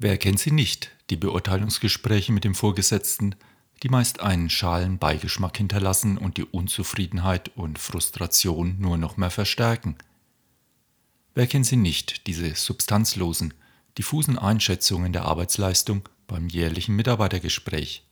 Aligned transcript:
Wer 0.00 0.16
kennt 0.16 0.38
sie 0.38 0.52
nicht, 0.52 0.92
die 1.10 1.16
Beurteilungsgespräche 1.16 2.32
mit 2.32 2.44
dem 2.44 2.54
Vorgesetzten, 2.54 3.34
die 3.82 3.88
meist 3.88 4.20
einen 4.20 4.48
schalen 4.48 4.98
Beigeschmack 4.98 5.56
hinterlassen 5.56 6.18
und 6.18 6.36
die 6.36 6.44
Unzufriedenheit 6.44 7.50
und 7.56 7.80
Frustration 7.80 8.76
nur 8.78 8.96
noch 8.96 9.16
mehr 9.16 9.30
verstärken? 9.30 9.96
Wer 11.34 11.48
kennt 11.48 11.66
sie 11.66 11.76
nicht, 11.76 12.28
diese 12.28 12.54
substanzlosen, 12.54 13.54
diffusen 13.96 14.38
Einschätzungen 14.38 15.12
der 15.12 15.24
Arbeitsleistung 15.24 16.08
beim 16.28 16.48
jährlichen 16.48 16.94
Mitarbeitergespräch? 16.94 18.04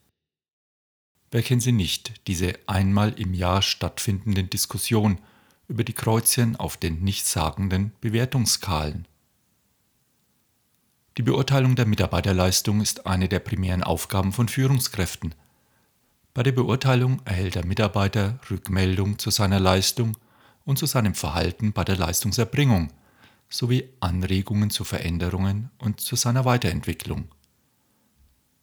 Wer 1.30 1.42
kennt 1.42 1.62
sie 1.62 1.72
nicht, 1.72 2.14
diese 2.26 2.58
einmal 2.66 3.12
im 3.12 3.32
Jahr 3.32 3.62
stattfindenden 3.62 4.50
Diskussionen 4.50 5.20
über 5.68 5.84
die 5.84 5.92
Kreuzchen 5.92 6.56
auf 6.56 6.76
den 6.76 7.04
nichtssagenden 7.04 7.92
Bewertungsskalen? 8.00 9.06
Die 11.18 11.22
Beurteilung 11.22 11.76
der 11.76 11.86
Mitarbeiterleistung 11.86 12.82
ist 12.82 13.06
eine 13.06 13.26
der 13.26 13.38
primären 13.38 13.82
Aufgaben 13.82 14.34
von 14.34 14.48
Führungskräften. 14.48 15.34
Bei 16.34 16.42
der 16.42 16.52
Beurteilung 16.52 17.22
erhält 17.24 17.54
der 17.54 17.64
Mitarbeiter 17.64 18.38
Rückmeldung 18.50 19.18
zu 19.18 19.30
seiner 19.30 19.58
Leistung 19.58 20.18
und 20.66 20.78
zu 20.78 20.84
seinem 20.84 21.14
Verhalten 21.14 21.72
bei 21.72 21.84
der 21.84 21.96
Leistungserbringung 21.96 22.92
sowie 23.48 23.88
Anregungen 24.00 24.68
zu 24.68 24.84
Veränderungen 24.84 25.70
und 25.78 26.02
zu 26.02 26.16
seiner 26.16 26.44
Weiterentwicklung. 26.44 27.28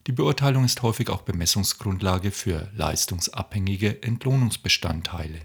Die 0.05 0.11
Beurteilung 0.11 0.63
ist 0.63 0.83
häufig 0.83 1.09
auch 1.09 1.23
Bemessungsgrundlage 1.23 2.29
für 2.29 2.69
leistungsabhängige 2.75 4.03
Entlohnungsbestandteile. 4.03 5.39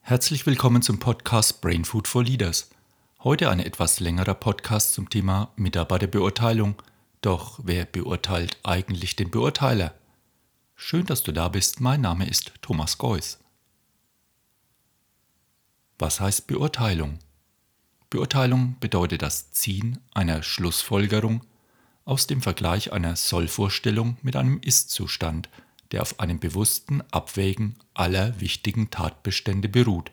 Herzlich 0.00 0.44
willkommen 0.44 0.82
zum 0.82 0.98
Podcast 0.98 1.62
Brain 1.62 1.86
Food 1.86 2.06
for 2.06 2.22
Leaders. 2.22 2.68
Heute 3.24 3.48
ein 3.48 3.58
etwas 3.58 4.00
längerer 4.00 4.34
Podcast 4.34 4.92
zum 4.92 5.08
Thema 5.08 5.50
Mitarbeiterbeurteilung. 5.56 6.74
Doch 7.22 7.58
wer 7.62 7.86
beurteilt 7.86 8.58
eigentlich 8.64 9.16
den 9.16 9.30
Beurteiler? 9.30 9.94
Schön, 10.74 11.06
dass 11.06 11.22
du 11.22 11.32
da 11.32 11.48
bist. 11.48 11.80
Mein 11.80 12.02
Name 12.02 12.28
ist 12.28 12.52
Thomas 12.60 12.98
Geuss. 12.98 13.38
Was 15.98 16.20
heißt 16.20 16.46
Beurteilung? 16.48 17.18
Beurteilung 18.10 18.76
bedeutet 18.78 19.22
das 19.22 19.52
Ziehen 19.52 20.00
einer 20.12 20.42
Schlussfolgerung 20.42 21.46
aus 22.04 22.26
dem 22.26 22.42
Vergleich 22.42 22.92
einer 22.92 23.16
Sollvorstellung 23.16 24.18
mit 24.20 24.36
einem 24.36 24.60
Ist-Zustand, 24.60 25.48
der 25.92 26.02
auf 26.02 26.20
einem 26.20 26.40
bewussten 26.40 27.02
Abwägen 27.10 27.76
aller 27.94 28.38
wichtigen 28.38 28.90
Tatbestände 28.90 29.70
beruht. 29.70 30.12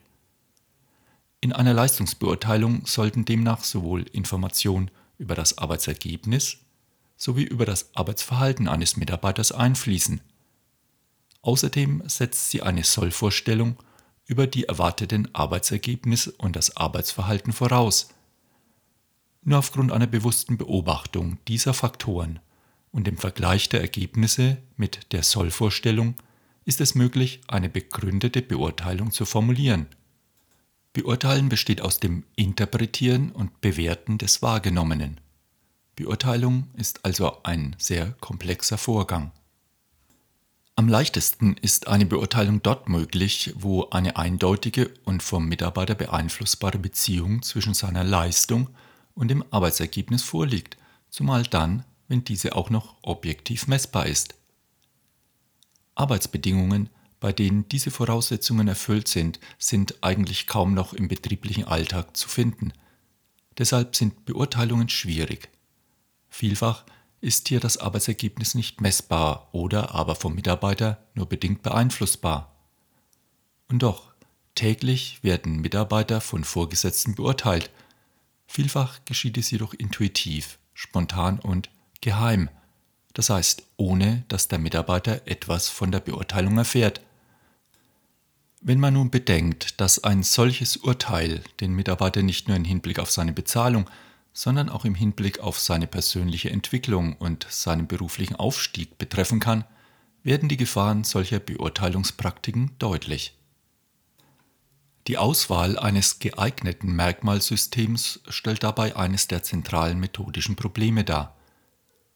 In 1.44 1.54
einer 1.54 1.74
Leistungsbeurteilung 1.74 2.86
sollten 2.86 3.26
demnach 3.26 3.64
sowohl 3.64 4.04
Informationen 4.04 4.92
über 5.18 5.34
das 5.34 5.58
Arbeitsergebnis 5.58 6.58
sowie 7.18 7.44
über 7.44 7.66
das 7.66 7.96
Arbeitsverhalten 7.96 8.68
eines 8.68 8.98
Mitarbeiters 8.98 9.52
einfließen. 9.52 10.22
Außerdem 11.42 12.04
setzt 12.08 12.52
sie 12.52 12.62
eine 12.62 12.84
Sollvorstellung 12.84 13.76
über 14.26 14.48
die 14.48 14.66
erwarteten 14.66 15.34
Arbeitsergebnisse 15.34 16.32
und 16.34 16.56
das 16.56 16.78
Arbeitsverhalten 16.78 17.54
voraus. 17.54 18.10
Nur 19.44 19.60
aufgrund 19.60 19.92
einer 19.92 20.08
bewussten 20.08 20.58
Beobachtung 20.58 21.40
dieser 21.48 21.74
Faktoren 21.74 22.40
und 22.92 23.08
dem 23.08 23.18
Vergleich 23.18 23.70
der 23.70 23.82
Ergebnisse 23.82 24.58
mit 24.78 25.12
der 25.12 25.24
Sollvorstellung 25.24 26.16
ist 26.66 26.82
es 26.82 26.94
möglich, 26.94 27.42
eine 27.48 27.70
begründete 27.70 28.42
Beurteilung 28.42 29.12
zu 29.12 29.26
formulieren. 29.26 29.88
Beurteilen 30.94 31.48
besteht 31.48 31.82
aus 31.82 32.00
dem 32.00 32.26
Interpretieren 32.36 33.32
und 33.32 33.62
Bewerten 33.62 34.18
des 34.18 34.42
Wahrgenommenen. 34.42 35.22
Beurteilung 35.96 36.70
ist 36.76 37.06
also 37.06 37.44
ein 37.44 37.76
sehr 37.78 38.12
komplexer 38.20 38.78
Vorgang. 38.78 39.32
Am 40.76 40.90
leichtesten 40.90 41.56
ist 41.62 41.88
eine 41.88 42.06
Beurteilung 42.06 42.62
dort 42.62 42.90
möglich, 42.90 43.54
wo 43.56 43.90
eine 43.92 44.18
eindeutige 44.18 44.92
und 45.06 45.24
vom 45.24 45.48
Mitarbeiter 45.48 45.96
beeinflussbare 45.96 46.80
Beziehung 46.80 47.42
zwischen 47.42 47.74
seiner 47.74 48.04
Leistung 48.04 48.70
und 49.14 49.30
dem 49.30 49.46
Arbeitsergebnis 49.52 50.24
vorliegt, 50.24 50.78
zumal 51.10 51.44
dann, 51.44 51.86
wenn 52.08 52.24
diese 52.24 52.56
auch 52.56 52.70
noch 52.70 52.96
objektiv 53.02 53.68
messbar 53.68 54.08
ist. 54.08 54.36
Arbeitsbedingungen 55.96 56.90
bei 57.22 57.32
denen 57.32 57.70
diese 57.70 57.92
Voraussetzungen 57.92 58.68
erfüllt 58.68 59.08
sind, 59.08 59.40
sind 59.60 60.04
eigentlich 60.04 60.48
kaum 60.48 60.74
noch 60.74 60.92
im 60.92 61.08
betrieblichen 61.08 61.64
Alltag 61.64 62.18
zu 62.18 62.28
finden. 62.28 62.74
Deshalb 63.58 63.96
sind 63.96 64.26
Beurteilungen 64.26 64.90
schwierig. 64.90 65.50
Vielfach 66.30 66.84
ist 67.22 67.48
hier 67.48 67.60
das 67.60 67.78
Arbeitsergebnis 67.78 68.56
nicht 68.56 68.82
messbar 68.82 69.50
oder 69.52 69.94
aber 69.94 70.16
vom 70.16 70.34
Mitarbeiter 70.34 70.98
nur 71.14 71.28
bedingt 71.28 71.62
beeinflussbar. 71.62 72.56
Und 73.70 73.84
doch, 73.84 74.14
täglich 74.56 75.24
werden 75.24 75.62
Mitarbeiter 75.62 76.22
von 76.22 76.44
Vorgesetzten 76.44 77.14
beurteilt. 77.14 77.70
Vielfach 78.48 79.06
geschieht 79.06 79.38
es 79.38 79.52
jedoch 79.52 79.76
intuitiv, 79.76 80.58
spontan 80.74 81.40
und 81.40 81.70
geheim, 82.02 82.50
das 83.14 83.30
heißt 83.30 83.64
ohne 83.78 84.24
dass 84.28 84.48
der 84.48 84.58
Mitarbeiter 84.58 85.22
etwas 85.28 85.70
von 85.70 85.92
der 85.92 86.00
Beurteilung 86.00 86.58
erfährt. 86.58 87.02
Wenn 88.64 88.80
man 88.80 88.94
nun 88.94 89.10
bedenkt, 89.10 89.82
dass 89.82 90.04
ein 90.04 90.22
solches 90.22 90.78
Urteil 90.78 91.42
den 91.60 91.74
Mitarbeiter 91.74 92.22
nicht 92.22 92.48
nur 92.48 92.56
im 92.56 92.64
Hinblick 92.64 93.00
auf 93.00 93.10
seine 93.10 93.34
Bezahlung, 93.34 93.90
sondern 94.34 94.70
auch 94.70 94.86
im 94.86 94.94
Hinblick 94.94 95.40
auf 95.40 95.58
seine 95.58 95.88
persönliche 95.88 96.52
Entwicklung 96.52 97.16
und 97.16 97.48
seinen 97.50 97.88
beruflichen 97.88 98.36
Aufstieg 98.36 99.00
betreffen 99.00 99.40
kann, 99.40 99.66
werden 100.22 100.48
die 100.48 100.58
Gefahren 100.58 101.04
solcher 101.04 101.40
Beurteilungspraktiken 101.40 102.76
deutlich. 102.78 103.36
Die 105.08 105.18
Auswahl 105.18 105.80
eines 105.80 106.20
geeigneten 106.20 106.96
Merkmalsystems 106.96 108.20
stellt 108.28 108.62
dabei 108.62 108.96
eines 108.96 109.28
der 109.28 109.42
zentralen 109.42 110.00
methodischen 110.00 110.56
Probleme 110.56 111.04
dar. 111.04 111.36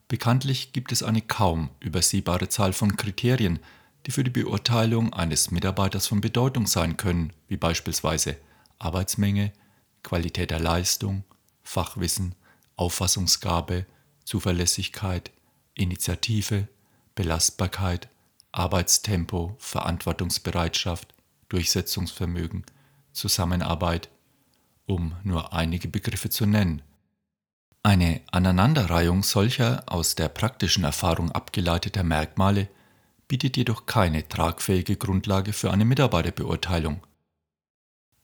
Bekanntlich 0.07 0.73
gibt 0.73 0.91
es 0.91 1.01
eine 1.01 1.23
kaum 1.23 1.71
übersehbare 1.79 2.49
Zahl 2.49 2.73
von 2.73 2.95
Kriterien, 2.95 3.59
die 4.05 4.11
für 4.11 4.23
die 4.23 4.29
Beurteilung 4.29 5.13
eines 5.13 5.51
Mitarbeiters 5.51 6.07
von 6.07 6.21
Bedeutung 6.21 6.67
sein 6.67 6.97
können, 6.97 7.33
wie 7.47 7.57
beispielsweise 7.57 8.37
Arbeitsmenge, 8.77 9.51
Qualität 10.03 10.51
der 10.51 10.59
Leistung, 10.59 11.23
Fachwissen, 11.63 12.35
Auffassungsgabe, 12.75 13.85
Zuverlässigkeit, 14.23 15.31
Initiative, 15.73 16.67
Belastbarkeit, 17.15 18.09
Arbeitstempo, 18.51 19.55
Verantwortungsbereitschaft, 19.57 21.13
Durchsetzungsvermögen, 21.49 22.63
Zusammenarbeit, 23.11 24.09
um 24.85 25.15
nur 25.23 25.53
einige 25.53 25.87
Begriffe 25.87 26.29
zu 26.29 26.45
nennen. 26.45 26.81
Eine 27.81 28.21
Aneinanderreihung 28.31 29.23
solcher 29.23 29.83
aus 29.87 30.15
der 30.15 30.29
praktischen 30.29 30.83
Erfahrung 30.83 31.31
abgeleiteter 31.31 32.03
Merkmale 32.03 32.67
bietet 33.27 33.57
jedoch 33.57 33.85
keine 33.85 34.27
tragfähige 34.27 34.97
Grundlage 34.97 35.53
für 35.53 35.71
eine 35.71 35.85
Mitarbeiterbeurteilung. 35.85 37.01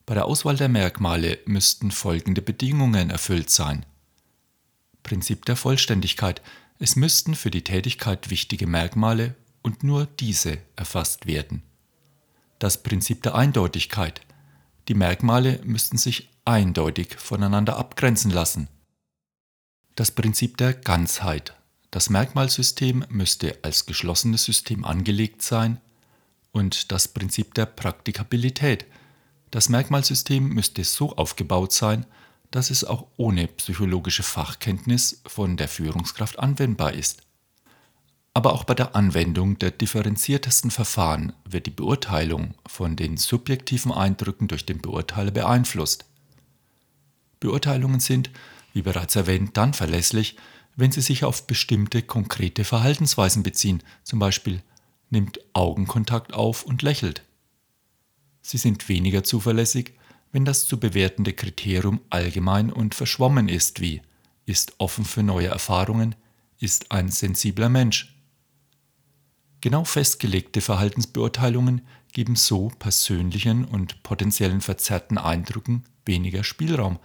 Bei 0.06 0.14
der 0.14 0.26
Auswahl 0.26 0.58
der 0.58 0.70
Merkmale 0.70 1.40
müssten 1.46 1.92
folgende 1.92 2.42
Bedingungen 2.42 3.10
erfüllt 3.10 3.50
sein. 3.50 3.86
Prinzip 5.04 5.46
der 5.46 5.56
Vollständigkeit. 5.56 6.42
Es 6.80 6.96
müssten 6.96 7.36
für 7.36 7.52
die 7.52 7.64
Tätigkeit 7.64 8.30
wichtige 8.30 8.68
Merkmale 8.68 9.36
und 9.62 9.84
nur 9.84 10.06
diese 10.06 10.58
erfasst 10.76 11.28
werden. 11.28 11.64
Das 12.60 12.82
Prinzip 12.82 13.24
der 13.24 13.36
Eindeutigkeit. 13.36 14.22
Die 14.88 14.94
Merkmale 14.94 15.60
müssten 15.64 15.98
sich 15.98 16.30
eindeutig 16.46 17.16
voneinander 17.18 17.78
abgrenzen 17.78 18.32
lassen. 18.32 18.68
Das 19.96 20.12
Prinzip 20.12 20.58
der 20.58 20.74
Ganzheit. 20.74 21.56
Das 21.92 22.10
Merkmalsystem 22.10 23.06
müsste 23.10 23.58
als 23.64 23.86
geschlossenes 23.86 24.46
System 24.46 24.86
angelegt 24.86 25.42
sein 25.42 25.82
und 26.54 26.92
das 26.94 27.10
Prinzip 27.10 27.54
der 27.54 27.66
Praktikabilität. 27.66 28.86
Das 29.52 29.68
Merkmalsystem 29.68 30.48
müsste 30.48 30.86
so 30.86 31.16
aufgebaut 31.18 31.74
sein, 31.74 32.06
dass 32.50 32.70
es 32.70 32.86
auch 32.86 33.08
ohne 33.18 33.48
psychologische 33.48 34.24
Fachkenntnis 34.24 35.22
von 35.26 35.58
der 35.58 35.68
Führungskraft 35.68 36.40
anwendbar 36.40 36.94
ist. 36.94 37.24
Aber 38.34 38.54
auch 38.54 38.64
bei 38.64 38.74
der 38.74 38.96
Anwendung 38.96 39.60
der 39.60 39.72
differenziertesten 39.72 40.72
Verfahren 40.72 41.34
wird 41.44 41.66
die 41.66 41.72
Beurteilung 41.72 42.54
von 42.66 42.96
den 42.96 43.18
subjektiven 43.18 43.92
Eindrücken 43.92 44.48
durch 44.48 44.66
den 44.66 44.82
Beurteiler 44.82 45.32
beeinflusst. 45.32 46.06
Beurteilungen 47.42 48.00
sind, 48.00 48.30
wie 48.72 48.82
bereits 48.82 49.18
erwähnt, 49.18 49.58
dann 49.58 49.74
verlässlich, 49.74 50.38
wenn 50.76 50.92
sie 50.92 51.02
sich 51.02 51.24
auf 51.24 51.48
bestimmte 51.48 52.02
konkrete 52.02 52.64
Verhaltensweisen 52.64 53.44
beziehen, 53.44 53.84
zum 54.04 54.20
Beispiel 54.20 54.64
nimmt 55.10 55.40
Augenkontakt 55.54 56.34
auf 56.34 56.64
und 56.64 56.82
lächelt. 56.82 57.24
Sie 58.42 58.58
sind 58.58 58.90
weniger 58.90 59.24
zuverlässig, 59.24 59.94
wenn 60.32 60.46
das 60.46 60.66
zu 60.68 60.80
bewertende 60.80 61.34
Kriterium 61.34 62.02
allgemein 62.10 62.72
und 62.72 62.96
verschwommen 62.96 63.50
ist, 63.50 63.82
wie 63.82 64.02
ist 64.46 64.74
offen 64.78 65.06
für 65.06 65.24
neue 65.24 65.48
Erfahrungen, 65.48 66.16
ist 66.60 66.92
ein 66.92 67.10
sensibler 67.10 67.70
Mensch. 67.70 68.16
Genau 69.60 69.84
festgelegte 69.84 70.62
Verhaltensbeurteilungen 70.62 71.82
geben 72.14 72.36
so 72.36 72.72
persönlichen 72.80 73.66
und 73.66 74.02
potenziellen 74.04 74.62
verzerrten 74.62 75.18
Eindrücken 75.18 75.84
weniger 76.06 76.44
Spielraum. 76.44 77.00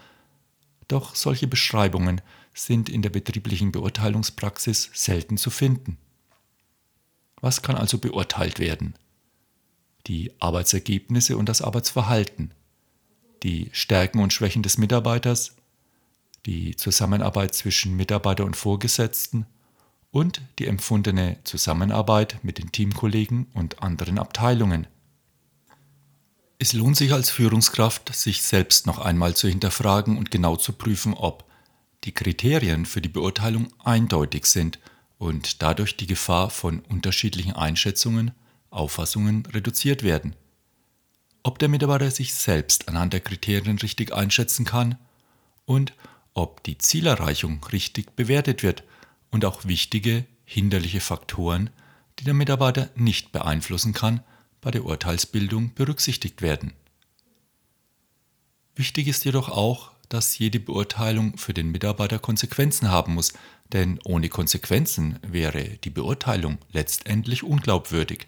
Doch 0.88 1.14
solche 1.14 1.46
Beschreibungen 1.46 2.20
sind 2.56 2.88
in 2.88 3.02
der 3.02 3.10
betrieblichen 3.10 3.70
Beurteilungspraxis 3.70 4.90
selten 4.94 5.36
zu 5.36 5.50
finden. 5.50 5.98
Was 7.40 7.62
kann 7.62 7.76
also 7.76 7.98
beurteilt 7.98 8.58
werden? 8.58 8.94
Die 10.06 10.32
Arbeitsergebnisse 10.40 11.36
und 11.36 11.48
das 11.48 11.60
Arbeitsverhalten, 11.60 12.52
die 13.42 13.68
Stärken 13.72 14.20
und 14.20 14.32
Schwächen 14.32 14.62
des 14.62 14.78
Mitarbeiters, 14.78 15.54
die 16.46 16.76
Zusammenarbeit 16.76 17.54
zwischen 17.54 17.94
Mitarbeiter 17.94 18.44
und 18.44 18.56
Vorgesetzten 18.56 19.46
und 20.10 20.40
die 20.58 20.66
empfundene 20.66 21.38
Zusammenarbeit 21.44 22.38
mit 22.42 22.56
den 22.56 22.72
Teamkollegen 22.72 23.48
und 23.52 23.82
anderen 23.82 24.18
Abteilungen. 24.18 24.86
Es 26.58 26.72
lohnt 26.72 26.96
sich 26.96 27.12
als 27.12 27.28
Führungskraft, 27.28 28.14
sich 28.14 28.42
selbst 28.42 28.86
noch 28.86 28.98
einmal 28.98 29.36
zu 29.36 29.46
hinterfragen 29.46 30.16
und 30.16 30.30
genau 30.30 30.56
zu 30.56 30.72
prüfen, 30.72 31.12
ob 31.12 31.44
die 32.06 32.12
Kriterien 32.12 32.86
für 32.86 33.02
die 33.02 33.08
Beurteilung 33.08 33.68
eindeutig 33.84 34.46
sind 34.46 34.78
und 35.18 35.60
dadurch 35.60 35.96
die 35.96 36.06
Gefahr 36.06 36.50
von 36.50 36.80
unterschiedlichen 36.80 37.52
Einschätzungen, 37.52 38.30
Auffassungen 38.70 39.44
reduziert 39.46 40.02
werden. 40.02 40.36
Ob 41.42 41.58
der 41.58 41.68
Mitarbeiter 41.68 42.10
sich 42.10 42.34
selbst 42.34 42.88
anhand 42.88 43.12
der 43.12 43.20
Kriterien 43.20 43.78
richtig 43.78 44.14
einschätzen 44.14 44.64
kann 44.64 44.96
und 45.64 45.94
ob 46.34 46.62
die 46.62 46.78
Zielerreichung 46.78 47.64
richtig 47.72 48.14
bewertet 48.14 48.62
wird 48.62 48.84
und 49.30 49.44
auch 49.44 49.64
wichtige 49.64 50.24
hinderliche 50.44 51.00
Faktoren, 51.00 51.70
die 52.18 52.24
der 52.24 52.34
Mitarbeiter 52.34 52.90
nicht 52.94 53.32
beeinflussen 53.32 53.92
kann, 53.92 54.22
bei 54.60 54.70
der 54.70 54.84
Urteilsbildung 54.84 55.74
berücksichtigt 55.74 56.40
werden. 56.42 56.72
Wichtig 58.74 59.08
ist 59.08 59.24
jedoch 59.24 59.48
auch, 59.48 59.92
dass 60.08 60.38
jede 60.38 60.60
Beurteilung 60.60 61.36
für 61.36 61.54
den 61.54 61.70
Mitarbeiter 61.70 62.18
Konsequenzen 62.18 62.90
haben 62.90 63.14
muss, 63.14 63.32
denn 63.72 63.98
ohne 64.04 64.28
Konsequenzen 64.28 65.18
wäre 65.26 65.64
die 65.82 65.90
Beurteilung 65.90 66.58
letztendlich 66.72 67.42
unglaubwürdig. 67.42 68.26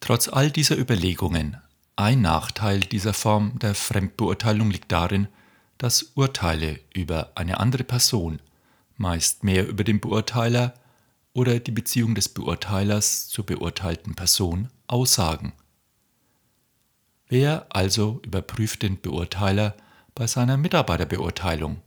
Trotz 0.00 0.28
all 0.28 0.50
dieser 0.50 0.76
Überlegungen, 0.76 1.56
ein 1.96 2.20
Nachteil 2.20 2.80
dieser 2.80 3.14
Form 3.14 3.58
der 3.58 3.74
Fremdbeurteilung 3.74 4.70
liegt 4.70 4.92
darin, 4.92 5.28
dass 5.78 6.02
Urteile 6.14 6.80
über 6.92 7.32
eine 7.36 7.60
andere 7.60 7.84
Person 7.84 8.40
meist 8.96 9.44
mehr 9.44 9.66
über 9.66 9.84
den 9.84 10.00
Beurteiler 10.00 10.74
oder 11.32 11.58
die 11.58 11.72
Beziehung 11.72 12.14
des 12.14 12.28
Beurteilers 12.28 13.28
zur 13.28 13.44
beurteilten 13.44 14.14
Person 14.14 14.70
aussagen. 14.86 15.52
Wer 17.28 17.66
also 17.70 18.20
überprüft 18.24 18.82
den 18.82 19.00
Beurteiler 19.00 19.74
bei 20.14 20.28
seiner 20.28 20.56
Mitarbeiterbeurteilung? 20.56 21.82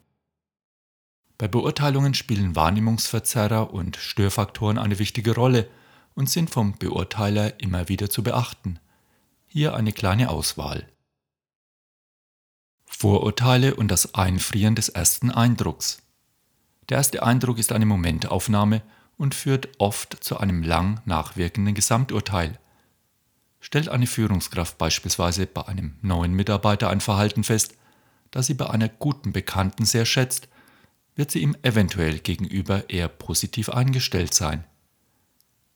Bei 1.37 1.47
Beurteilungen 1.47 2.13
spielen 2.13 2.55
Wahrnehmungsverzerrer 2.55 3.73
und 3.73 3.95
Störfaktoren 3.95 4.77
eine 4.77 4.99
wichtige 4.99 5.33
Rolle 5.33 5.69
und 6.13 6.29
sind 6.29 6.49
vom 6.49 6.77
Beurteiler 6.77 7.59
immer 7.61 7.87
wieder 7.89 8.09
zu 8.09 8.23
beachten. 8.23 8.79
Hier 9.45 9.75
eine 9.75 9.93
kleine 9.93 10.29
Auswahl. 10.29 10.87
Vorurteile 12.85 13.75
und 13.75 13.89
das 13.89 14.15
Einfrieren 14.15 14.75
des 14.75 14.89
ersten 14.89 15.31
Eindrucks. 15.31 16.01
Der 16.89 16.97
erste 16.97 17.23
Eindruck 17.23 17.59
ist 17.59 17.71
eine 17.71 17.85
Momentaufnahme 17.85 18.81
und 19.17 19.35
führt 19.35 19.69
oft 19.77 20.23
zu 20.23 20.37
einem 20.37 20.63
lang 20.63 21.01
nachwirkenden 21.05 21.75
Gesamturteil. 21.75 22.59
Stellt 23.59 23.89
eine 23.89 24.07
Führungskraft 24.07 24.77
beispielsweise 24.77 25.45
bei 25.47 25.67
einem 25.67 25.95
neuen 26.01 26.33
Mitarbeiter 26.33 26.89
ein 26.89 27.01
Verhalten 27.01 27.43
fest, 27.43 27.76
das 28.31 28.47
sie 28.47 28.53
bei 28.53 28.69
einer 28.69 28.89
guten 28.89 29.31
Bekannten 29.31 29.85
sehr 29.85 30.05
schätzt, 30.05 30.47
wird 31.15 31.31
sie 31.31 31.39
ihm 31.39 31.55
eventuell 31.63 32.19
gegenüber 32.19 32.89
eher 32.89 33.07
positiv 33.07 33.69
eingestellt 33.69 34.33
sein. 34.33 34.63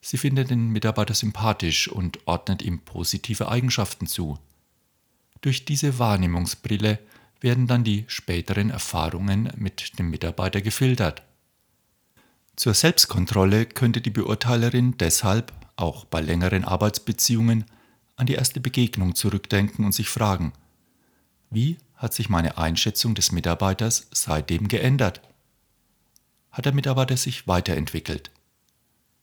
Sie 0.02 0.18
findet 0.18 0.50
den 0.50 0.70
Mitarbeiter 0.70 1.14
sympathisch 1.14 1.88
und 1.88 2.28
ordnet 2.28 2.62
ihm 2.62 2.80
positive 2.80 3.50
Eigenschaften 3.50 4.08
zu. 4.08 4.40
Durch 5.42 5.66
diese 5.66 6.00
Wahrnehmungsbrille 6.00 7.00
werden 7.40 7.68
dann 7.68 7.84
die 7.84 8.06
späteren 8.08 8.70
Erfahrungen 8.70 9.52
mit 9.56 9.98
dem 10.00 10.10
Mitarbeiter 10.10 10.62
gefiltert. 10.62 11.24
Zur 12.56 12.74
Selbstkontrolle 12.74 13.66
könnte 13.66 14.02
die 14.02 14.12
Beurteilerin 14.12 14.96
deshalb 15.00 15.54
auch 15.76 16.06
bei 16.06 16.22
längeren 16.22 16.64
Arbeitsbeziehungen 16.64 17.66
an 18.16 18.28
die 18.28 18.36
erste 18.36 18.60
Begegnung 18.60 19.16
zurückdenken 19.16 19.84
und 19.86 19.94
sich 19.94 20.10
fragen, 20.10 20.54
wie 21.50 21.78
hat 22.02 22.16
sich 22.16 22.30
meine 22.30 22.58
Einschätzung 22.58 23.14
des 23.14 23.32
Mitarbeiters 23.32 24.08
seitdem 24.12 24.68
geändert? 24.68 25.22
Hat 26.50 26.66
der 26.66 26.74
Mitarbeiter 26.74 27.16
sich 27.16 27.48
weiterentwickelt? 27.48 28.32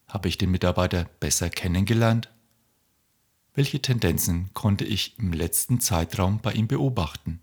Habe 0.07 0.29
ich 0.29 0.39
den 0.39 0.53
Mitarbeiter 0.53 1.07
besser 1.19 1.51
kennengelernt? 1.51 2.31
Welche 3.53 3.83
Tendenzen 3.83 4.51
konnte 4.55 4.85
ich 4.85 5.19
im 5.19 5.33
letzten 5.33 5.81
Zeitraum 5.81 6.39
bei 6.39 6.53
ihm 6.53 6.69
beobachten? 6.69 7.41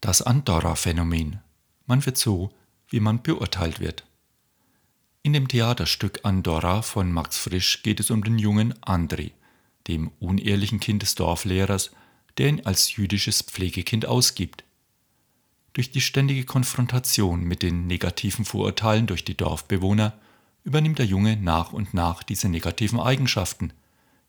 Das 0.00 0.20
Andorra-Phänomen. 0.22 1.40
Man 1.86 2.04
wird 2.04 2.18
so, 2.18 2.50
wie 2.88 2.98
man 2.98 3.22
beurteilt 3.22 3.78
wird. 3.78 4.04
In 5.22 5.32
dem 5.32 5.46
Theaterstück 5.46 6.24
Andorra 6.24 6.82
von 6.82 7.12
Max 7.12 7.38
Frisch 7.38 7.84
geht 7.84 8.00
es 8.00 8.10
um 8.10 8.24
den 8.24 8.40
jungen 8.40 8.74
André, 8.80 9.30
dem 9.86 10.10
unehrlichen 10.18 10.80
Kind 10.80 11.02
des 11.02 11.14
Dorflehrers, 11.14 11.92
der 12.38 12.48
ihn 12.48 12.60
als 12.64 12.96
jüdisches 12.96 13.42
Pflegekind 13.42 14.06
ausgibt. 14.06 14.64
Durch 15.72 15.90
die 15.90 16.00
ständige 16.00 16.44
Konfrontation 16.44 17.42
mit 17.44 17.62
den 17.62 17.86
negativen 17.86 18.44
Vorurteilen 18.44 19.06
durch 19.06 19.24
die 19.24 19.36
Dorfbewohner 19.36 20.18
übernimmt 20.64 20.98
der 20.98 21.06
Junge 21.06 21.36
nach 21.36 21.72
und 21.72 21.94
nach 21.94 22.22
diese 22.22 22.48
negativen 22.48 22.98
Eigenschaften, 22.98 23.72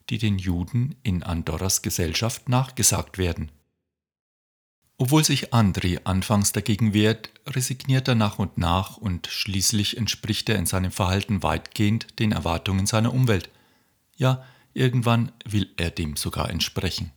die 0.09 0.17
den 0.17 0.37
Juden 0.37 0.95
in 1.03 1.23
Andorras 1.23 1.81
Gesellschaft 1.81 2.49
nachgesagt 2.49 3.17
werden. 3.17 3.51
Obwohl 4.99 5.23
sich 5.23 5.53
André 5.53 6.01
anfangs 6.05 6.51
dagegen 6.51 6.93
wehrt, 6.93 7.29
resigniert 7.45 8.07
er 8.07 8.15
nach 8.15 8.39
und 8.39 8.57
nach 8.57 8.97
und 8.97 9.27
schließlich 9.27 9.95
entspricht 9.95 10.49
er 10.49 10.57
in 10.57 10.65
seinem 10.65 10.91
Verhalten 10.91 11.43
weitgehend 11.43 12.19
den 12.19 12.31
Erwartungen 12.31 12.87
seiner 12.87 13.13
Umwelt. 13.13 13.49
Ja, 14.15 14.43
irgendwann 14.73 15.31
will 15.45 15.69
er 15.77 15.91
dem 15.91 16.15
sogar 16.15 16.49
entsprechen. 16.49 17.11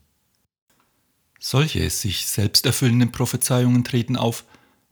Solche 1.40 1.90
sich 1.90 2.26
selbst 2.26 2.66
erfüllenden 2.66 3.11
Prophezeiungen 3.11 3.82
treten 3.82 4.16
auf, 4.16 4.44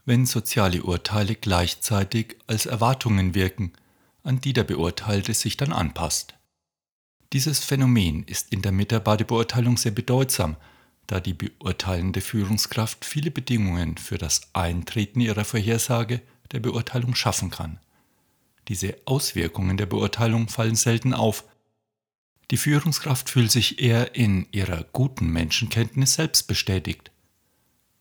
wenn 0.04 0.26
soziale 0.26 0.82
Urteile 0.82 1.36
gleichzeitig 1.36 2.36
als 2.48 2.66
Erwartungen 2.66 3.34
wirken– 3.34 3.72
an 4.28 4.42
die 4.42 4.52
der 4.52 4.64
Beurteilte 4.64 5.32
sich 5.32 5.56
dann 5.56 5.72
anpasst. 5.72 6.34
Dieses 7.32 7.60
Phänomen 7.60 8.24
ist 8.24 8.52
in 8.52 8.60
der 8.60 8.72
Mitarbeiterbeurteilung 8.72 9.78
sehr 9.78 9.92
bedeutsam, 9.92 10.56
da 11.06 11.18
die 11.18 11.32
beurteilende 11.32 12.20
Führungskraft 12.20 13.06
viele 13.06 13.30
Bedingungen 13.30 13.96
für 13.96 14.18
das 14.18 14.42
Eintreten 14.52 15.20
ihrer 15.20 15.46
Vorhersage 15.46 16.20
der 16.52 16.60
Beurteilung 16.60 17.14
schaffen 17.14 17.50
kann. 17.50 17.80
Diese 18.68 18.96
Auswirkungen 19.06 19.78
der 19.78 19.86
Beurteilung 19.86 20.48
fallen 20.48 20.76
selten 20.76 21.14
auf. 21.14 21.44
Die 22.50 22.56
Führungskraft 22.56 23.28
fühlt 23.28 23.50
sich 23.50 23.80
eher 23.80 24.14
in 24.14 24.46
ihrer 24.52 24.84
guten 24.92 25.30
Menschenkenntnis 25.30 26.14
selbst 26.14 26.48
bestätigt. 26.48 27.10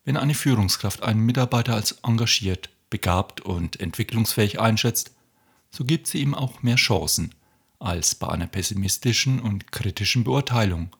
Wenn 0.05 0.15
eine 0.15 0.33
Führungskraft 0.33 1.03
einen 1.03 1.25
Mitarbeiter 1.25 1.73
als 1.73 1.99
engagiert, 2.03 2.69
begabt 2.89 3.41
und 3.41 3.79
entwicklungsfähig 3.79 4.59
einschätzt, 4.59 5.11
so 5.69 5.83
gibt 5.83 6.07
sie 6.07 6.19
ihm 6.19 6.33
auch 6.33 6.63
mehr 6.63 6.77
Chancen 6.77 7.35
als 7.79 8.15
bei 8.15 8.29
einer 8.29 8.47
pessimistischen 8.47 9.39
und 9.39 9.71
kritischen 9.71 10.23
Beurteilung. 10.23 10.95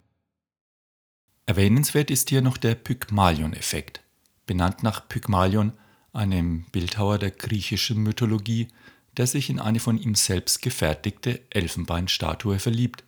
Erwähnenswert 1.45 2.11
ist 2.11 2.29
hier 2.29 2.41
noch 2.41 2.57
der 2.57 2.75
Pygmalion-Effekt, 2.75 4.01
benannt 4.45 4.83
nach 4.83 5.07
Pygmalion, 5.07 5.71
einem 6.11 6.65
Bildhauer 6.71 7.17
der 7.17 7.31
griechischen 7.31 8.03
Mythologie, 8.03 8.67
der 9.15 9.27
sich 9.27 9.49
in 9.49 9.59
eine 9.59 9.79
von 9.79 9.97
ihm 9.97 10.15
selbst 10.15 10.61
gefertigte 10.61 11.41
Elfenbeinstatue 11.49 12.59
verliebt. 12.59 13.03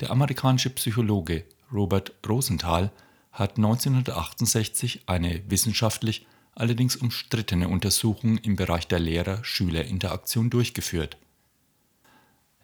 Der 0.00 0.10
amerikanische 0.10 0.70
Psychologe 0.70 1.44
Robert 1.72 2.12
Rosenthal 2.28 2.90
hat 3.32 3.56
1968 3.56 5.02
eine 5.06 5.42
wissenschaftlich 5.48 6.26
allerdings 6.54 6.96
umstrittene 6.96 7.68
Untersuchung 7.68 8.38
im 8.38 8.56
Bereich 8.56 8.88
der 8.88 8.98
Lehrer-Schüler-Interaktion 8.98 10.50
durchgeführt. 10.50 11.16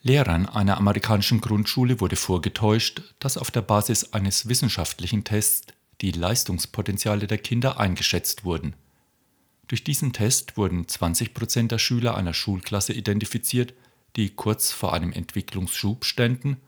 Lehrern 0.02 0.46
einer 0.46 0.78
amerikanischen 0.78 1.40
Grundschule 1.40 2.00
wurde 2.00 2.16
vorgetäuscht, 2.16 3.02
dass 3.18 3.38
auf 3.38 3.50
der 3.50 3.62
Basis 3.62 4.12
eines 4.12 4.48
wissenschaftlichen 4.48 5.24
Tests 5.24 5.72
die 6.00 6.10
Leistungspotenziale 6.10 7.26
der 7.26 7.38
Kinder 7.38 7.78
eingeschätzt 7.78 8.44
wurden. 8.44 8.74
Durch 9.68 9.84
diesen 9.84 10.12
Test 10.12 10.56
wurden 10.56 10.88
20 10.88 11.32
Prozent 11.32 11.72
der 11.72 11.78
Schüler 11.78 12.16
einer 12.16 12.34
Schulklasse 12.34 12.92
identifiziert, 12.92 13.74
die 14.16 14.30
kurz 14.30 14.72
vor 14.72 14.92
einem 14.92 15.12
Entwicklungsschub 15.12 16.04
ständen 16.04 16.58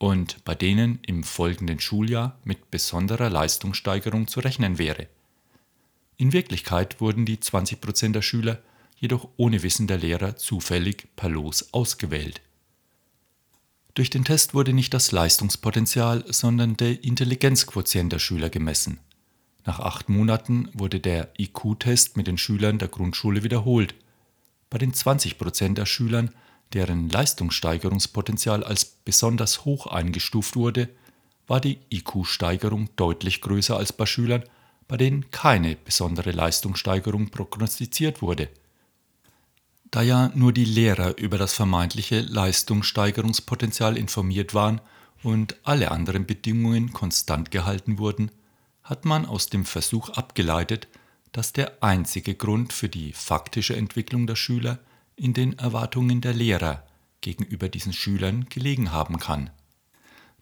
und 0.00 0.42
bei 0.46 0.54
denen 0.54 0.98
im 1.06 1.22
folgenden 1.22 1.78
Schuljahr 1.78 2.38
mit 2.42 2.70
besonderer 2.70 3.28
Leistungssteigerung 3.28 4.28
zu 4.28 4.40
rechnen 4.40 4.78
wäre. 4.78 5.08
In 6.16 6.32
Wirklichkeit 6.32 7.02
wurden 7.02 7.26
die 7.26 7.38
20 7.38 7.82
Prozent 7.82 8.16
der 8.16 8.22
Schüler 8.22 8.62
jedoch 8.96 9.28
ohne 9.36 9.62
Wissen 9.62 9.86
der 9.86 9.98
Lehrer 9.98 10.36
zufällig 10.36 11.06
per 11.16 11.28
Los 11.28 11.74
ausgewählt. 11.74 12.40
Durch 13.92 14.08
den 14.08 14.24
Test 14.24 14.54
wurde 14.54 14.72
nicht 14.72 14.94
das 14.94 15.12
Leistungspotenzial, 15.12 16.24
sondern 16.32 16.78
der 16.78 17.04
Intelligenzquotient 17.04 18.10
der 18.10 18.20
Schüler 18.20 18.48
gemessen. 18.48 19.00
Nach 19.66 19.80
acht 19.80 20.08
Monaten 20.08 20.70
wurde 20.72 20.98
der 21.00 21.28
IQ-Test 21.38 22.16
mit 22.16 22.26
den 22.26 22.38
Schülern 22.38 22.78
der 22.78 22.88
Grundschule 22.88 23.42
wiederholt. 23.42 23.94
Bei 24.70 24.78
den 24.78 24.94
20 24.94 25.36
Prozent 25.36 25.76
der 25.76 25.86
Schülern, 25.86 26.30
deren 26.72 27.08
Leistungssteigerungspotenzial 27.08 28.64
als 28.64 28.84
besonders 28.84 29.64
hoch 29.64 29.86
eingestuft 29.86 30.56
wurde, 30.56 30.88
war 31.46 31.60
die 31.60 31.78
IQ-Steigerung 31.90 32.90
deutlich 32.96 33.40
größer 33.40 33.76
als 33.76 33.92
bei 33.92 34.06
Schülern, 34.06 34.44
bei 34.86 34.96
denen 34.96 35.30
keine 35.30 35.76
besondere 35.76 36.30
Leistungssteigerung 36.30 37.30
prognostiziert 37.30 38.22
wurde. 38.22 38.48
Da 39.90 40.02
ja 40.02 40.30
nur 40.34 40.52
die 40.52 40.64
Lehrer 40.64 41.18
über 41.18 41.38
das 41.38 41.52
vermeintliche 41.52 42.20
Leistungssteigerungspotenzial 42.20 43.96
informiert 43.96 44.54
waren 44.54 44.80
und 45.24 45.56
alle 45.64 45.90
anderen 45.90 46.26
Bedingungen 46.26 46.92
konstant 46.92 47.50
gehalten 47.50 47.98
wurden, 47.98 48.30
hat 48.84 49.04
man 49.04 49.26
aus 49.26 49.48
dem 49.48 49.64
Versuch 49.64 50.10
abgeleitet, 50.10 50.86
dass 51.32 51.52
der 51.52 51.82
einzige 51.82 52.34
Grund 52.34 52.72
für 52.72 52.88
die 52.88 53.12
faktische 53.12 53.76
Entwicklung 53.76 54.26
der 54.26 54.36
Schüler 54.36 54.78
in 55.20 55.34
den 55.34 55.58
Erwartungen 55.58 56.22
der 56.22 56.32
Lehrer 56.32 56.82
gegenüber 57.20 57.68
diesen 57.68 57.92
Schülern 57.92 58.46
gelegen 58.48 58.90
haben 58.90 59.18
kann. 59.18 59.50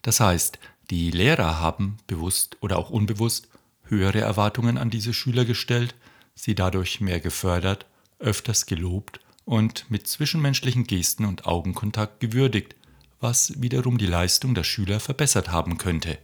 Das 0.01 0.21
heißt, 0.21 0.57
die 0.89 1.11
Lehrer 1.11 1.59
haben 1.59 1.97
bewusst 2.07 2.55
oder 2.61 2.79
auch 2.79 2.89
unbewusst 2.89 3.49
höhere 3.83 4.21
Erwartungen 4.21 4.77
an 4.77 4.89
diese 4.89 5.13
Schüler 5.13 5.43
gestellt, 5.43 5.95
sie 6.33 6.55
dadurch 6.55 7.01
mehr 7.01 7.19
gefördert, 7.19 7.87
öfters 8.19 8.65
gelobt 8.67 9.19
und 9.43 9.91
mit 9.91 10.07
zwischenmenschlichen 10.07 10.85
Gesten 10.85 11.25
und 11.25 11.45
Augenkontakt 11.45 12.21
gewürdigt, 12.21 12.75
was 13.19 13.61
wiederum 13.61 13.97
die 13.97 14.05
Leistung 14.05 14.55
der 14.55 14.63
Schüler 14.63 15.01
verbessert 15.01 15.51
haben 15.51 15.77
könnte. 15.77 16.17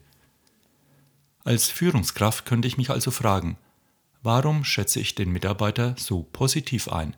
Als 1.43 1.69
Führungskraft 1.69 2.45
könnte 2.45 2.69
ich 2.69 2.77
mich 2.77 2.89
also 2.89 3.12
fragen, 3.12 3.57
warum 4.24 4.63
schätze 4.63 5.01
ich 5.01 5.13
den 5.13 5.29
Mitarbeiter 5.29 5.93
so 5.97 6.24
positiv 6.24 6.88
ein? 6.88 7.17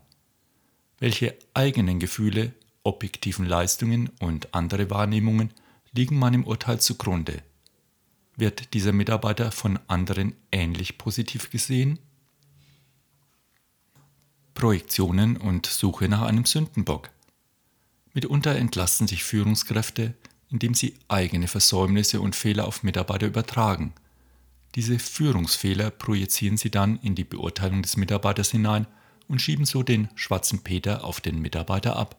Welche 0.99 1.37
eigenen 1.53 1.99
Gefühle, 1.99 2.53
objektiven 2.83 3.45
Leistungen 3.45 4.09
und 4.19 4.53
andere 4.53 4.89
Wahrnehmungen 4.89 5.51
liegen 5.91 6.17
meinem 6.17 6.43
Urteil 6.43 6.79
zugrunde? 6.79 7.41
Wird 8.35 8.73
dieser 8.73 8.93
Mitarbeiter 8.93 9.51
von 9.51 9.79
anderen 9.87 10.35
ähnlich 10.51 10.97
positiv 10.97 11.49
gesehen? 11.49 11.99
Projektionen 14.53 15.37
und 15.37 15.67
Suche 15.67 16.09
nach 16.09 16.21
einem 16.23 16.45
Sündenbock. 16.45 17.09
Mitunter 18.13 18.55
entlasten 18.55 19.07
sich 19.07 19.23
Führungskräfte, 19.23 20.15
indem 20.49 20.73
sie 20.73 20.95
eigene 21.07 21.47
Versäumnisse 21.47 22.21
und 22.21 22.35
Fehler 22.35 22.67
auf 22.67 22.83
Mitarbeiter 22.83 23.27
übertragen– 23.27 23.93
diese 24.77 24.99
Führungsfehler 24.99 25.89
projizieren 25.89 26.55
sie 26.55 26.69
dann 26.69 26.99
in 26.99 27.15
die 27.15 27.23
Beurteilung 27.23 27.81
des 27.81 27.97
Mitarbeiters 27.97 28.51
hinein 28.51 28.85
und 29.27 29.41
schieben 29.41 29.65
so 29.65 29.83
den 29.83 30.09
schwarzen 30.15 30.63
Peter 30.63 31.03
auf 31.03 31.21
den 31.21 31.41
Mitarbeiter 31.41 31.95
ab. 31.95 32.17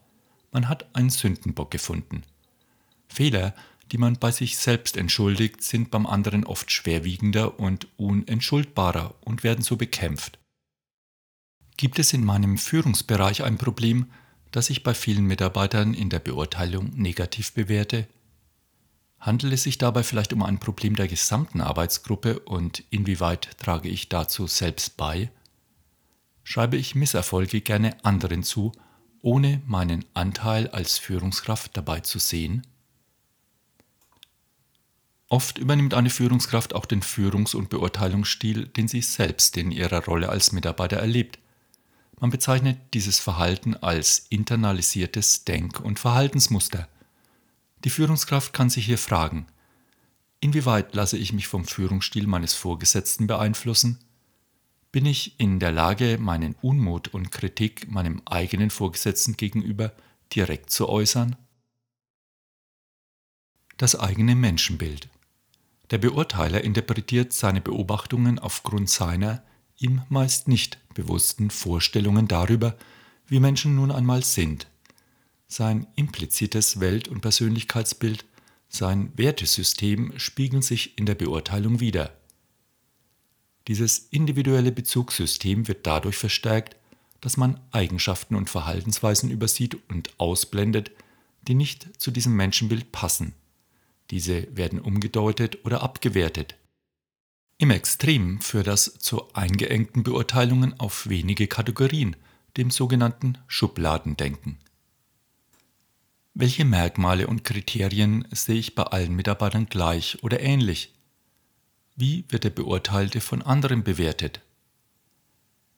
Man 0.53 0.69
hat 0.69 0.87
einen 0.95 1.11
Sündenbock 1.11 1.71
gefunden. 1.71 2.23
Fehler, 3.09 3.55
die 3.93 3.99
man 3.99 4.19
bei 4.19 4.31
sich 4.31 4.59
selbst 4.59 4.97
entschuldigt, 4.97 5.63
sind 5.63 5.91
beim 5.91 6.07
anderen 6.07 6.45
oft 6.45 6.71
schwerwiegender 6.71 7.59
und 7.59 7.89
unentschuldbarer 7.97 9.15
und 9.23 9.45
werden 9.45 9.63
so 9.63 9.77
bekämpft. 9.77 10.39
Gibt 11.77 11.99
es 11.99 12.13
in 12.13 12.25
meinem 12.25 12.59
Führungsbereich 12.59 13.45
ein 13.45 13.57
Problem, 13.57 14.07
das 14.51 14.71
ich 14.71 14.83
bei 14.83 14.95
vielen 14.95 15.25
Mitarbeitern 15.25 15.95
in 15.95 16.11
der 16.11 16.19
Beurteilung 16.19 16.91
negativ 16.95 17.53
bewerte? 17.53 18.07
Handelt 19.21 19.53
es 19.53 19.65
sich 19.65 19.79
dabei 19.79 20.03
vielleicht 20.03 20.33
um 20.33 20.43
ein 20.43 20.59
Problem 20.59 20.97
der 20.97 21.09
gesamten 21.09 21.61
Arbeitsgruppe 21.61 22.41
und 22.41 22.85
inwieweit 22.91 23.59
trage 23.59 23.89
ich 23.89 24.09
dazu 24.09 24.47
selbst 24.47 24.97
bei? 24.97 25.31
Schreibe 26.49 26.77
ich 26.77 26.95
Misserfolge 26.95 27.61
gerne 27.61 28.03
anderen 28.05 28.43
zu, 28.43 28.73
ohne 29.21 29.61
meinen 29.67 30.05
Anteil 30.15 30.69
als 30.69 30.97
Führungskraft 30.99 31.77
dabei 31.77 32.01
zu 32.01 32.19
sehen? 32.19 32.67
Oft 35.29 35.59
übernimmt 35.59 35.93
eine 35.93 36.09
Führungskraft 36.09 36.75
auch 36.75 36.87
den 36.87 37.03
Führungs- 37.03 37.55
und 37.55 37.69
Beurteilungsstil, 37.69 38.67
den 38.67 38.89
sie 38.89 39.03
selbst 39.03 39.59
in 39.59 39.71
ihrer 39.71 40.03
Rolle 40.05 40.31
als 40.31 40.53
Mitarbeiter 40.53 40.97
erlebt. 40.97 41.39
Man 42.19 42.31
bezeichnet 42.31 42.79
dieses 42.95 43.19
Verhalten 43.19 43.75
als 43.75 44.27
internalisiertes 44.31 45.45
Denk- 45.45 45.81
und 45.81 45.99
Verhaltensmuster– 45.99 46.89
die 47.85 47.91
Führungskraft 47.91 48.53
kann 48.53 48.71
sich 48.71 48.87
hier 48.87 48.99
fragen, 48.99 49.47
inwieweit 50.41 50.95
lasse 50.95 51.17
ich 51.17 51.33
mich 51.33 51.47
vom 51.47 51.65
Führungsstil 51.65 52.27
meines 52.27 52.55
Vorgesetzten 52.55 53.27
beeinflussen? 53.27 54.01
Bin 54.99 55.07
ich 55.07 55.39
in 55.39 55.61
der 55.61 55.71
Lage, 55.71 56.19
meinen 56.19 56.57
Unmut 56.61 57.07
und 57.15 57.31
Kritik 57.31 57.89
meinem 57.89 58.21
eigenen 58.25 58.69
Vorgesetzten 58.69 59.37
gegenüber 59.37 59.93
direkt 60.35 60.71
zu 60.71 60.89
äußern? 60.89 61.37
Das 63.77 63.95
eigene 63.95 64.35
Menschenbild. 64.35 65.09
Der 65.93 65.99
Beurteiler 65.99 66.65
interpretiert 66.65 67.33
seine 67.33 67.61
Beobachtungen 67.61 68.41
aufgrund 68.41 68.91
seiner 68.91 69.45
ihm 69.79 70.03
meist 70.09 70.49
nicht 70.49 70.81
bewussten 70.95 71.51
Vorstellungen 71.51 72.27
darüber, 72.27 72.77
wie 73.29 73.39
Menschen 73.39 73.77
nun 73.77 73.93
einmal 73.93 74.25
sind 74.25 74.67
sein 75.47 75.87
implizites 75.95 76.81
Welt- 76.81 77.07
und 77.07 77.21
Persönlichkeitsbild, 77.21 78.25
sein 78.69 79.13
Wertesystem 79.15 80.19
spiegeln 80.19 80.63
sich 80.63 80.99
in 80.99 81.07
der 81.07 81.15
Beurteilung 81.15 81.79
wider. 81.79 82.18
Dieses 83.69 83.99
individuelle 84.11 84.73
Bezugssystem 84.73 85.69
wird 85.69 85.87
dadurch 85.87 86.17
verstärkt, 86.17 86.77
dass 87.21 87.37
man 87.37 87.61
Eigenschaften 87.71 88.35
und 88.35 88.49
Verhaltensweisen 88.49 89.31
übersieht 89.31 89.77
und 89.91 90.19
ausblendet, 90.19 90.91
die 91.43 91.55
nicht 91.55 92.01
zu 92.01 92.11
diesem 92.11 92.35
Menschenbild 92.35 92.93
passen. 92.93 93.35
Diese 94.11 94.57
werden 94.57 94.81
umgedeutet 94.81 95.65
oder 95.65 95.83
abgewertet. 95.83 96.57
Im 97.59 97.71
Extrem 97.71 98.41
führt 98.41 98.69
das 98.69 98.99
zu 98.99 99.35
eingeengten 99.35 100.03
Beurteilungen 100.03 100.79
auf 100.81 101.09
wenige 101.09 101.47
Kategorien, 101.47 102.17
dem 102.57 102.71
sogenannten 102.71 103.37
Schubladendenken. 103.49 104.59
Welche 106.33 106.65
Merkmale 106.65 107.27
und 107.27 107.45
Kriterien 107.45 108.27
sehe 108.31 108.61
ich 108.61 108.75
bei 108.75 108.85
allen 108.85 109.15
Mitarbeitern 109.15 109.67
gleich 109.67 110.23
oder 110.23 110.41
ähnlich? 110.41 110.95
Wie 112.01 112.25
wird 112.29 112.45
der 112.45 112.51
Beurteilte 112.51 113.21
von 113.21 113.43
anderen 113.43 113.83
bewertet? 113.83 114.41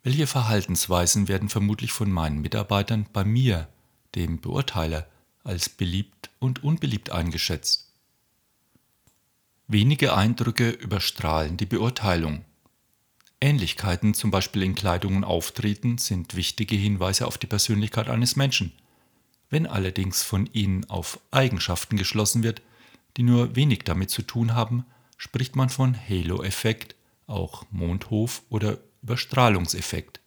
Welche 0.03 0.27
Verhaltensweisen 0.27 1.29
werden 1.29 1.49
vermutlich 1.49 1.93
von 1.93 2.13
meinen 2.13 2.41
Mitarbeitern 2.41 3.07
bei 3.13 3.25
mir, 3.25 3.69
dem 4.15 4.41
Beurteiler, 4.41 5.09
als 5.43 5.69
beliebt 5.69 6.31
und 6.39 6.63
unbeliebt 6.63 7.11
eingeschätzt? 7.11 7.93
Wenige 9.67 10.15
Eindrücke 10.15 10.71
überstrahlen 10.71 11.57
die 11.57 11.67
Beurteilung. 11.67 12.45
Ähnlichkeiten, 13.41 14.13
zum 14.13 14.31
Beispiel 14.31 14.63
in 14.63 14.75
Kleidung 14.75 15.17
und 15.17 15.25
Auftreten, 15.25 15.97
sind 15.97 16.37
wichtige 16.37 16.77
Hinweise 16.77 17.27
auf 17.27 17.39
die 17.39 17.47
Persönlichkeit 17.47 18.09
eines 18.09 18.37
Menschen– 18.37 18.73
wenn 19.51 19.67
allerdings 19.67 20.23
von 20.23 20.49
ihnen 20.53 20.89
auf 20.89 21.21
Eigenschaften 21.33 21.97
geschlossen 21.97 22.43
wird, 22.43 22.63
die 23.17 23.25
nur 23.25 23.57
wenig 23.57 23.81
damit 23.81 24.11
zu 24.11 24.23
tun 24.23 24.55
haben, 24.55 24.87
spricht 25.21 25.55
man 25.55 25.69
von 25.69 25.95
Halo-Effekt, 26.09 26.95
auch 27.27 27.67
Mondhof 27.71 28.41
oder 28.49 28.79
Überstrahlungseffekt. 29.03 30.19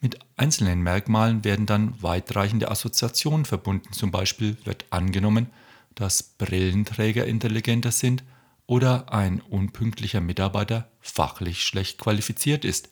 Mit 0.00 0.18
einzelnen 0.36 0.80
Merkmalen 0.82 1.44
werden 1.44 1.66
dann 1.66 2.02
weitreichende 2.02 2.70
Assoziationen 2.70 3.44
verbunden. 3.44 3.92
Zum 3.92 4.10
Beispiel 4.10 4.56
wird 4.64 4.86
angenommen, 4.88 5.50
dass 5.94 6.22
Brillenträger 6.22 7.26
intelligenter 7.26 7.92
sind 7.92 8.24
oder 8.66 9.12
ein 9.12 9.42
unpünktlicher 9.42 10.22
Mitarbeiter 10.22 10.88
fachlich 11.00 11.62
schlecht 11.62 11.98
qualifiziert 11.98 12.64
ist. 12.64 12.88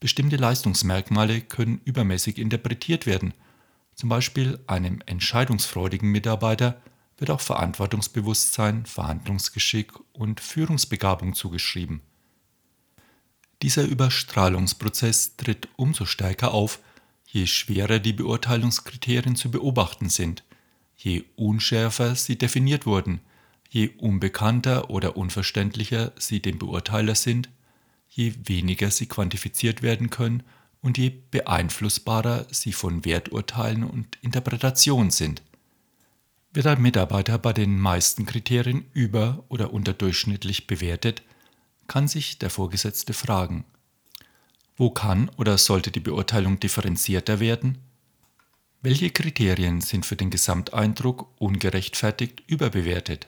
Bestimmte 0.00 0.36
Leistungsmerkmale 0.36 1.42
können 1.42 1.82
übermäßig 1.84 2.38
interpretiert 2.38 3.04
werden– 3.04 3.34
zum 3.96 4.10
Beispiel 4.10 4.60
einem 4.66 5.00
entscheidungsfreudigen 5.06 6.10
Mitarbeiter 6.12 6.80
wird 7.18 7.30
auch 7.30 7.40
Verantwortungsbewusstsein, 7.40 8.86
Verhandlungsgeschick 8.86 9.92
und 10.12 10.40
Führungsbegabung 10.40 11.34
zugeschrieben. 11.34 12.02
Dieser 13.62 13.84
Überstrahlungsprozess 13.84 15.36
tritt 15.36 15.68
umso 15.76 16.04
stärker 16.04 16.52
auf, 16.52 16.78
je 17.26 17.46
schwerer 17.46 17.98
die 17.98 18.12
Beurteilungskriterien 18.12 19.36
zu 19.36 19.50
beobachten 19.50 20.10
sind, 20.10 20.44
je 20.96 21.24
unschärfer 21.36 22.14
sie 22.14 22.36
definiert 22.36 22.86
wurden, 22.86 23.20
je 23.70 23.90
unbekannter 23.98 24.90
oder 24.90 25.16
unverständlicher 25.16 26.12
sie 26.18 26.40
dem 26.40 26.58
Beurteiler 26.58 27.14
sind, 27.14 27.48
je 28.08 28.34
weniger 28.44 28.90
sie 28.90 29.06
quantifiziert 29.06 29.82
werden 29.82 30.10
können 30.10 30.42
und 30.80 30.98
je 30.98 31.10
beeinflussbarer 31.30 32.46
sie 32.50 32.72
von 32.72 33.04
Werturteilen 33.04 33.84
und 33.84 34.18
Interpretationen 34.20 35.10
sind. 35.10 35.42
Wird 36.56 36.68
ein 36.68 36.80
Mitarbeiter 36.80 37.36
bei 37.36 37.52
den 37.52 37.78
meisten 37.78 38.24
Kriterien 38.24 38.86
über- 38.94 39.44
oder 39.50 39.74
unterdurchschnittlich 39.74 40.66
bewertet, 40.66 41.22
kann 41.86 42.08
sich 42.08 42.38
der 42.38 42.48
Vorgesetzte 42.48 43.12
fragen, 43.12 43.66
wo 44.74 44.88
kann 44.88 45.28
oder 45.36 45.58
sollte 45.58 45.90
die 45.90 46.00
Beurteilung 46.00 46.58
differenzierter 46.58 47.40
werden? 47.40 47.76
Welche 48.80 49.10
Kriterien 49.10 49.82
sind 49.82 50.06
für 50.06 50.16
den 50.16 50.30
Gesamteindruck 50.30 51.28
ungerechtfertigt 51.38 52.42
überbewertet? 52.46 53.26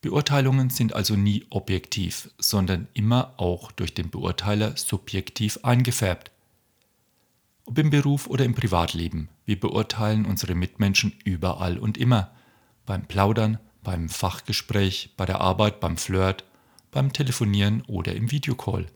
Beurteilungen 0.00 0.70
sind 0.70 0.94
also 0.94 1.16
nie 1.16 1.44
objektiv, 1.50 2.30
sondern 2.38 2.88
immer 2.94 3.34
auch 3.36 3.72
durch 3.72 3.92
den 3.92 4.08
Beurteiler 4.08 4.74
subjektiv 4.74 5.58
eingefärbt. 5.64 6.30
Ob 7.70 7.78
im 7.78 7.90
Beruf 7.90 8.26
oder 8.26 8.44
im 8.44 8.56
Privatleben, 8.56 9.28
wir 9.44 9.60
beurteilen 9.60 10.26
unsere 10.26 10.56
Mitmenschen 10.56 11.14
überall 11.22 11.78
und 11.78 11.98
immer. 11.98 12.32
Beim 12.84 13.06
Plaudern, 13.06 13.60
beim 13.84 14.08
Fachgespräch, 14.08 15.14
bei 15.16 15.24
der 15.24 15.40
Arbeit, 15.40 15.78
beim 15.78 15.96
Flirt, 15.96 16.44
beim 16.90 17.12
Telefonieren 17.12 17.82
oder 17.86 18.16
im 18.16 18.32
Videocall. 18.32 18.86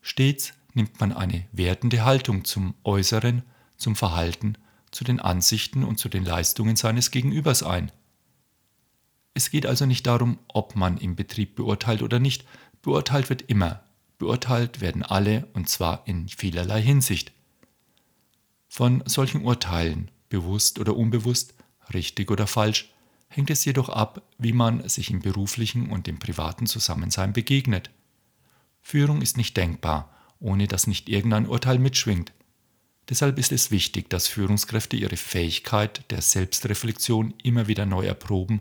Stets 0.00 0.54
nimmt 0.72 0.98
man 0.98 1.12
eine 1.12 1.44
wertende 1.52 2.06
Haltung 2.06 2.46
zum 2.46 2.72
Äußeren, 2.84 3.42
zum 3.76 3.96
Verhalten, 3.96 4.56
zu 4.90 5.04
den 5.04 5.20
Ansichten 5.20 5.84
und 5.84 5.98
zu 5.98 6.08
den 6.08 6.24
Leistungen 6.24 6.76
seines 6.76 7.10
Gegenübers 7.10 7.62
ein. 7.62 7.92
Es 9.34 9.50
geht 9.50 9.66
also 9.66 9.84
nicht 9.84 10.06
darum, 10.06 10.38
ob 10.48 10.74
man 10.74 10.96
im 10.96 11.16
Betrieb 11.16 11.54
beurteilt 11.54 12.00
oder 12.00 12.18
nicht. 12.18 12.46
Beurteilt 12.80 13.28
wird 13.28 13.42
immer. 13.42 13.82
Beurteilt 14.16 14.80
werden 14.80 15.02
alle 15.02 15.48
und 15.52 15.68
zwar 15.68 16.06
in 16.06 16.28
vielerlei 16.28 16.80
Hinsicht. 16.80 17.35
Von 18.68 19.02
solchen 19.06 19.42
Urteilen, 19.42 20.10
bewusst 20.28 20.78
oder 20.78 20.96
unbewusst, 20.96 21.54
richtig 21.92 22.30
oder 22.30 22.46
falsch, 22.46 22.92
hängt 23.28 23.50
es 23.50 23.64
jedoch 23.64 23.88
ab, 23.88 24.22
wie 24.38 24.52
man 24.52 24.88
sich 24.88 25.10
im 25.10 25.20
beruflichen 25.20 25.90
und 25.90 26.08
im 26.08 26.18
privaten 26.18 26.66
Zusammensein 26.66 27.32
begegnet. 27.32 27.90
Führung 28.82 29.22
ist 29.22 29.36
nicht 29.36 29.56
denkbar, 29.56 30.10
ohne 30.38 30.66
dass 30.66 30.86
nicht 30.86 31.08
irgendein 31.08 31.46
Urteil 31.46 31.78
mitschwingt. 31.78 32.32
Deshalb 33.08 33.38
ist 33.38 33.52
es 33.52 33.70
wichtig, 33.70 34.10
dass 34.10 34.26
Führungskräfte 34.26 34.96
ihre 34.96 35.16
Fähigkeit 35.16 36.10
der 36.10 36.22
Selbstreflexion 36.22 37.34
immer 37.42 37.68
wieder 37.68 37.86
neu 37.86 38.04
erproben 38.04 38.60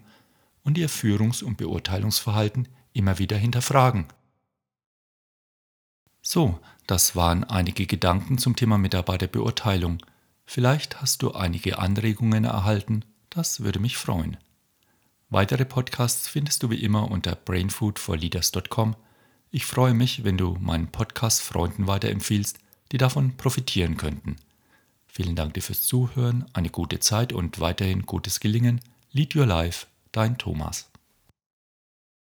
und 0.63 0.77
ihr 0.77 0.89
Führungs- 0.89 1.43
und 1.43 1.57
Beurteilungsverhalten 1.57 2.67
immer 2.93 3.17
wieder 3.17 3.37
hinterfragen. 3.37 4.05
So, 6.27 6.59
das 6.87 7.15
waren 7.15 7.43
einige 7.43 7.85
Gedanken 7.85 8.39
zum 8.39 8.55
Thema 8.55 8.79
Mitarbeiterbeurteilung. 8.79 9.99
Vielleicht 10.43 10.99
hast 10.99 11.21
du 11.21 11.33
einige 11.33 11.77
Anregungen 11.77 12.45
erhalten, 12.45 13.05
das 13.29 13.59
würde 13.59 13.77
mich 13.77 13.95
freuen. 13.95 14.35
Weitere 15.29 15.65
Podcasts 15.65 16.27
findest 16.27 16.63
du 16.63 16.71
wie 16.71 16.81
immer 16.81 17.11
unter 17.11 17.35
brainfoodforleaders.com. 17.35 18.95
Ich 19.51 19.67
freue 19.67 19.93
mich, 19.93 20.23
wenn 20.23 20.35
du 20.35 20.57
meinen 20.59 20.87
Podcast 20.87 21.43
Freunden 21.43 21.85
weiterempfiehlst, 21.85 22.57
die 22.91 22.97
davon 22.97 23.37
profitieren 23.37 23.95
könnten. 23.95 24.37
Vielen 25.05 25.35
Dank 25.35 25.53
dir 25.53 25.61
fürs 25.61 25.83
Zuhören, 25.83 26.45
eine 26.53 26.71
gute 26.71 26.99
Zeit 26.99 27.33
und 27.33 27.59
weiterhin 27.59 28.07
gutes 28.07 28.39
Gelingen. 28.39 28.81
Lead 29.11 29.35
Your 29.35 29.45
Life 29.45 29.85
dein 30.11 30.39
Thomas. 30.39 30.89